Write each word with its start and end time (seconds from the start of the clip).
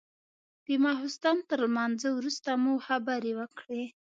د 0.65 0.67
ماخستن 0.83 1.37
تر 1.49 1.59
لمانځه 1.65 2.09
وروسته 2.13 2.49
مو 2.63 2.73
خبرې 2.87 3.31
وكړې. 3.39 3.83